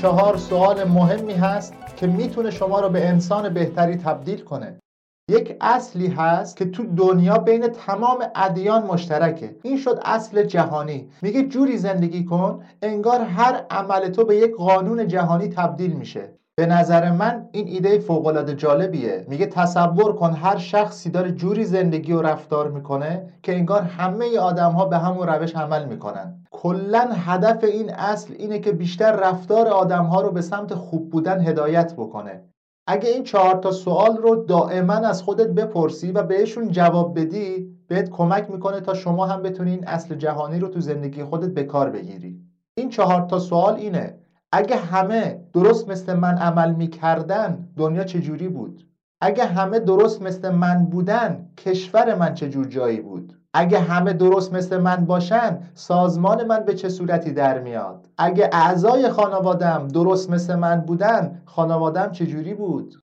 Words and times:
چهار 0.00 0.36
سوال 0.36 0.84
مهمی 0.84 1.32
هست 1.32 1.74
که 1.96 2.06
می‌تونه 2.06 2.50
شما 2.50 2.80
رو 2.80 2.88
به 2.88 3.08
انسان 3.08 3.48
بهتری 3.48 3.96
تبدیل 3.96 4.40
کنه. 4.40 4.78
یک 5.30 5.56
اصلی 5.60 6.06
هست 6.06 6.56
که 6.56 6.64
تو 6.64 6.82
دنیا 6.96 7.38
بین 7.38 7.68
تمام 7.68 8.18
ادیان 8.34 8.86
مشترکه. 8.86 9.56
این 9.62 9.76
شد 9.76 10.00
اصل 10.04 10.42
جهانی. 10.42 11.08
میگه 11.22 11.42
جوری 11.42 11.78
زندگی 11.78 12.24
کن 12.24 12.64
انگار 12.82 13.20
هر 13.20 13.64
عمل 13.70 14.08
تو 14.08 14.24
به 14.24 14.36
یک 14.36 14.56
قانون 14.56 15.08
جهانی 15.08 15.48
تبدیل 15.48 15.92
میشه. 15.92 16.38
به 16.58 16.66
نظر 16.66 17.10
من 17.10 17.48
این 17.52 17.68
ایده 17.68 17.98
فوقالعاده 17.98 18.54
جالبیه. 18.54 19.24
میگه 19.28 19.46
تصور 19.46 20.12
کن 20.12 20.32
هر 20.32 20.56
شخصی 20.56 21.10
داره 21.10 21.32
جوری 21.32 21.64
زندگی 21.64 22.12
و 22.12 22.22
رفتار 22.22 22.70
می‌کنه 22.70 23.32
که 23.42 23.54
انگار 23.56 23.82
همه 23.82 24.38
آدم 24.38 24.70
ها 24.70 24.84
به 24.84 24.98
همون 24.98 25.26
روش 25.26 25.56
عمل 25.56 25.84
می‌کنن. 25.84 26.44
کلا 26.50 27.08
هدف 27.12 27.64
این 27.64 27.90
اصل 27.90 28.34
اینه 28.38 28.58
که 28.58 28.72
بیشتر 28.72 29.12
رفتار 29.12 29.68
آدم 29.68 30.04
ها 30.04 30.20
رو 30.20 30.30
به 30.30 30.40
سمت 30.40 30.74
خوب 30.74 31.10
بودن 31.10 31.40
هدایت 31.40 31.94
بکنه. 31.94 32.42
اگه 32.86 33.08
این 33.08 33.24
چهار 33.24 33.54
تا 33.54 33.70
سوال 33.70 34.16
رو 34.16 34.44
دائما 34.44 34.94
از 34.94 35.22
خودت 35.22 35.48
بپرسی 35.48 36.12
و 36.12 36.22
بهشون 36.22 36.70
جواب 36.70 37.20
بدی 37.20 37.76
بهت 37.88 38.10
کمک 38.10 38.50
می‌کنه 38.50 38.80
تا 38.80 38.94
شما 38.94 39.26
هم 39.26 39.42
بتونی 39.42 39.70
این 39.70 39.88
اصل 39.88 40.14
جهانی 40.14 40.58
رو 40.58 40.68
تو 40.68 40.80
زندگی 40.80 41.24
خودت 41.24 41.54
به 41.54 41.64
کار 41.64 41.90
بگیری. 41.90 42.40
این 42.74 42.88
چهار 42.88 43.20
تا 43.20 43.38
سوال 43.38 43.74
اینه. 43.74 44.18
اگه 44.52 44.76
همه 44.76 45.44
درست 45.52 45.88
مثل 45.88 46.14
من 46.14 46.38
عمل 46.38 46.74
می‌کردن 46.74 47.68
دنیا 47.76 48.04
چجوری 48.04 48.48
بود؟ 48.48 48.84
اگه 49.20 49.44
همه 49.44 49.78
درست 49.78 50.22
مثل 50.22 50.50
من 50.50 50.84
بودن 50.84 51.50
کشور 51.58 52.14
من 52.14 52.34
چجور 52.34 52.66
جایی 52.66 53.00
بود؟ 53.00 53.34
اگه 53.54 53.78
همه 53.78 54.12
درست 54.12 54.52
مثل 54.52 54.76
من 54.76 54.96
باشن 54.96 55.58
سازمان 55.74 56.46
من 56.46 56.64
به 56.64 56.74
چه 56.74 56.88
صورتی 56.88 57.32
در 57.32 57.58
میاد؟ 57.58 58.08
اگه 58.18 58.50
اعضای 58.52 59.08
خانوادم 59.08 59.88
درست 59.88 60.30
مثل 60.30 60.54
من 60.54 60.80
بودن 60.80 61.42
خانوادم 61.44 62.10
چجوری 62.10 62.54
بود؟ 62.54 62.94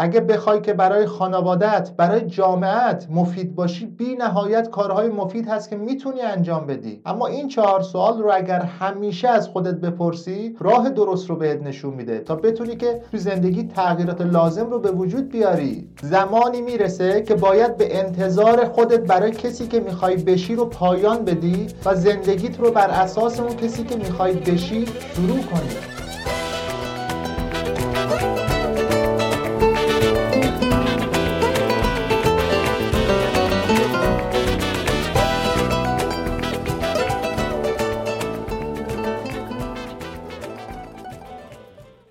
اگه 0.00 0.20
بخوای 0.20 0.60
که 0.60 0.72
برای 0.72 1.06
خانوادت 1.06 1.90
برای 1.96 2.20
جامعت 2.20 3.06
مفید 3.10 3.54
باشی 3.54 3.86
بی 3.86 4.14
نهایت 4.14 4.70
کارهای 4.70 5.08
مفید 5.08 5.48
هست 5.48 5.70
که 5.70 5.76
می‌تونی 5.76 6.20
انجام 6.20 6.66
بدی. 6.66 7.00
اما 7.06 7.26
این 7.26 7.48
چهار 7.48 7.82
سوال 7.82 8.18
رو 8.22 8.30
اگر 8.32 8.60
همیشه 8.60 9.28
از 9.28 9.48
خودت 9.48 9.74
بپرسی 9.74 10.56
راه 10.60 10.90
درست 10.90 11.30
رو 11.30 11.36
بهت 11.36 11.62
نشون 11.62 11.94
میده 11.94 12.18
تا 12.18 12.36
بتونی 12.36 12.76
که 12.76 13.02
تو 13.10 13.18
زندگی 13.18 13.64
تغییرات 13.64 14.20
لازم 14.20 14.70
رو 14.70 14.78
به 14.78 14.90
وجود 14.90 15.28
بیاری. 15.28 15.88
زمانی 16.02 16.60
می‌رسه 16.60 17.22
که 17.22 17.34
باید 17.34 17.76
به 17.76 17.98
انتظار 17.98 18.64
خودت 18.64 19.00
برای 19.00 19.30
کسی 19.30 19.66
که 19.66 19.80
می‌خوای 19.80 20.16
بشی 20.16 20.54
رو 20.54 20.64
پایان 20.64 21.24
بدی 21.24 21.66
و 21.84 21.94
زندگیت 21.94 22.60
رو 22.60 22.70
بر 22.70 22.90
اساس 22.90 23.40
اون 23.40 23.56
کسی 23.56 23.84
که 23.84 23.96
می‌خوای 23.96 24.34
بشی 24.34 24.86
شروع 24.86 25.42
کنی. 25.42 25.97